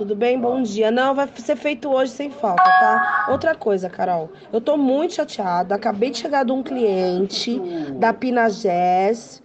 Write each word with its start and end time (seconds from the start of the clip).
Tudo 0.00 0.14
bem? 0.14 0.38
Bom 0.38 0.62
dia. 0.62 0.92
Não, 0.92 1.12
vai 1.12 1.28
ser 1.38 1.56
feito 1.56 1.88
hoje 1.88 2.12
sem 2.12 2.30
falta, 2.30 2.62
tá? 2.62 3.26
Outra 3.32 3.52
coisa, 3.56 3.90
Carol. 3.90 4.30
Eu 4.52 4.60
tô 4.60 4.76
muito 4.76 5.14
chateada. 5.14 5.74
Acabei 5.74 6.10
de 6.10 6.18
chegar 6.18 6.44
de 6.44 6.52
um 6.52 6.62
cliente 6.62 7.60
da 7.98 8.14
Pinagés, 8.14 9.42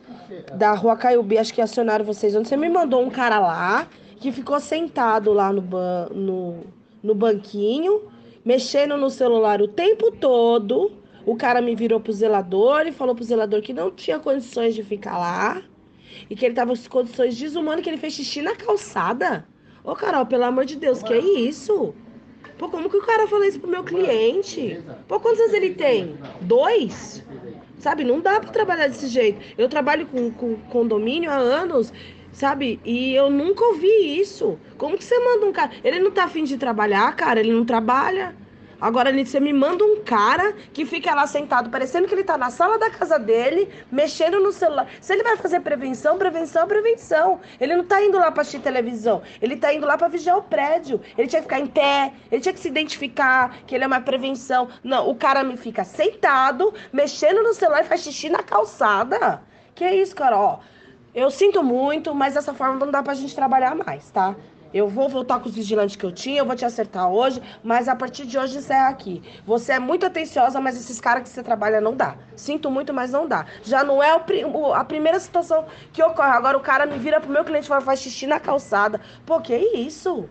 da 0.54 0.74
Rua 0.74 0.96
Caiubi, 0.96 1.40
acho 1.40 1.52
que 1.52 1.60
acionaram 1.60 2.06
vocês. 2.06 2.36
Você 2.36 2.56
me 2.56 2.70
mandou 2.70 3.02
um 3.02 3.10
cara 3.10 3.40
lá 3.40 3.88
que 4.18 4.32
ficou 4.32 4.60
sentado 4.60 5.34
lá 5.34 5.52
no, 5.52 5.60
ban 5.60 6.10
no, 6.12 6.58
no 7.02 7.16
banquinho, 7.16 8.04
mexendo 8.46 8.96
no 8.96 9.10
celular 9.10 9.60
o 9.60 9.68
tempo 9.68 10.12
todo. 10.12 10.92
O 11.26 11.36
cara 11.36 11.64
me 11.64 11.74
virou 11.74 12.00
pro 12.00 12.14
zelador 12.14 12.86
e 12.86 12.92
falou 12.92 13.16
pro 13.16 13.24
zelador 13.24 13.60
que 13.64 13.74
não 13.74 13.90
tinha 13.90 14.20
condições 14.20 14.76
de 14.76 14.84
ficar 14.84 15.18
lá 15.18 15.64
e 16.30 16.36
que 16.36 16.46
ele 16.46 16.54
tava 16.54 16.74
em 16.74 16.78
condições 16.78 17.36
desumanas, 17.40 17.84
que 17.84 17.90
ele 17.90 17.98
fez 17.98 18.14
xixi 18.14 18.44
na 18.44 18.56
calçada. 18.56 19.48
Ô, 19.84 19.96
Carol, 19.96 20.26
pelo 20.26 20.46
amor 20.46 20.66
de 20.66 20.78
Deus, 20.78 21.04
que 21.04 21.14
é 21.14 21.20
isso? 21.20 21.94
Pô, 22.58 22.70
como 22.70 22.90
que 22.90 22.98
o 22.98 23.02
cara 23.06 23.28
falou 23.28 23.44
isso 23.46 23.60
pro 23.60 23.70
meu 23.70 23.84
cliente? 23.84 24.82
Pô, 25.08 25.20
quantos 25.20 25.42
anos 25.42 25.54
ele 25.54 25.72
tem? 25.72 26.18
Dois? 26.40 27.24
Sabe, 27.80 28.04
não 28.06 28.22
dá 28.22 28.40
pra 28.40 28.50
trabalhar 28.50 28.88
desse 28.88 29.08
jeito. 29.08 29.42
Eu 29.58 29.68
trabalho 29.68 30.08
com, 30.08 30.32
com 30.32 30.56
condomínio 30.70 31.30
há 31.30 31.36
anos, 31.36 31.92
sabe? 32.32 32.80
E 32.86 33.14
eu 33.14 33.30
nunca 33.30 33.66
ouvi 33.66 34.20
isso. 34.20 34.58
Como 34.78 34.98
que 34.98 35.04
você 35.04 35.20
manda 35.20 35.46
um 35.46 35.52
cara? 35.52 35.72
Ele 35.84 36.00
não 36.00 36.12
tá 36.12 36.24
afim 36.24 36.46
de 36.46 36.58
trabalhar, 36.58 37.14
cara, 37.16 37.42
ele 37.42 37.52
não 37.52 37.66
trabalha. 37.66 38.34
Agora 38.84 39.14
você 39.14 39.40
me 39.40 39.54
manda 39.54 39.86
um 39.86 40.04
cara 40.04 40.52
que 40.74 40.86
fica 40.86 41.16
lá 41.16 41.26
sentado, 41.26 41.70
parecendo 41.70 42.06
que 42.06 42.14
ele 42.14 42.24
tá 42.26 42.38
na 42.38 42.50
sala 42.50 42.78
da 42.78 42.90
casa 42.90 43.18
dele, 43.18 43.70
mexendo 43.90 44.42
no 44.42 44.52
celular. 44.52 44.86
Se 45.00 45.14
ele 45.14 45.24
vai 45.24 45.38
fazer 45.38 45.62
prevenção, 45.62 46.18
prevenção, 46.18 46.68
prevenção. 46.68 47.40
Ele 47.62 47.78
não 47.78 47.86
tá 47.86 48.04
indo 48.04 48.18
lá 48.18 48.30
pra 48.30 48.42
assistir 48.42 48.60
televisão. 48.60 49.22
Ele 49.42 49.56
tá 49.56 49.74
indo 49.74 49.88
lá 49.88 49.98
pra 49.98 50.10
vigiar 50.10 50.38
o 50.38 50.44
prédio. 50.44 51.00
Ele 51.18 51.30
tinha 51.30 51.42
que 51.42 51.48
ficar 51.48 51.62
em 51.62 51.68
pé, 51.68 52.12
ele 52.30 52.42
tinha 52.42 52.52
que 52.52 52.60
se 52.60 52.68
identificar 52.68 53.56
que 53.66 53.74
ele 53.74 53.86
é 53.86 53.88
uma 53.88 54.02
prevenção. 54.02 54.68
Não, 54.84 55.10
o 55.10 55.16
cara 55.16 55.46
me 55.46 55.56
fica 55.56 55.86
sentado, 55.86 56.74
mexendo 56.92 57.42
no 57.42 57.54
celular 57.54 57.86
e 57.86 57.88
faz 57.88 58.02
xixi 58.02 58.28
na 58.28 58.44
calçada. 58.44 59.42
Que 59.74 59.86
é 59.86 59.96
isso, 59.96 60.14
cara? 60.14 60.38
Ó, 60.38 60.60
eu 61.16 61.32
sinto 61.32 61.64
muito, 61.64 62.14
mas 62.14 62.34
dessa 62.34 62.54
forma 62.54 62.76
não 62.76 62.92
dá 62.92 63.02
pra 63.02 63.14
gente 63.14 63.34
trabalhar 63.34 63.76
mais, 63.76 64.12
tá? 64.12 64.36
Eu 64.74 64.88
vou 64.88 65.08
voltar 65.08 65.40
com 65.40 65.48
os 65.48 65.56
vigilantes 65.56 65.96
que 65.96 66.04
eu 66.04 66.12
tinha, 66.12 66.40
eu 66.40 66.46
vou 66.46 66.56
te 66.56 66.66
acertar 66.66 67.10
hoje, 67.10 67.42
mas 67.64 67.88
a 67.88 67.96
partir 67.96 68.26
de 68.26 68.38
hoje 68.38 68.58
encerra 68.58 68.90
aqui. 68.90 69.22
Você 69.46 69.74
é 69.74 69.80
muito 69.80 70.06
atenciosa, 70.06 70.60
mas 70.60 70.76
esses 70.76 71.00
caras 71.00 71.24
que 71.24 71.30
você 71.30 71.44
trabalha 71.44 71.80
não 71.80 71.96
dá. 71.96 72.16
Sinto 72.36 72.72
muito, 72.72 72.94
mas 72.94 73.12
não 73.12 73.28
dá. 73.28 73.46
Já 73.64 73.84
não 73.84 74.02
é 74.02 74.16
o, 74.16 74.74
a 74.74 74.84
primeira 74.84 75.20
situação 75.20 75.66
que 75.92 76.02
ocorre. 76.02 76.32
Agora 76.32 76.58
o 76.58 76.62
cara 76.62 76.86
me 76.86 76.98
vira 76.98 77.22
pro 77.22 77.32
meu 77.32 77.44
cliente 77.44 77.66
e 77.66 77.82
faz 77.82 78.00
xixi 78.00 78.26
na 78.26 78.40
calçada. 78.40 79.00
Pô, 79.26 79.40
que 79.40 79.56
isso? 79.56 80.28